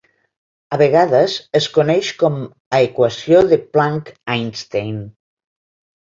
[0.75, 2.39] A vegades es coneix com
[2.77, 4.97] a equació de Planck-Einstein.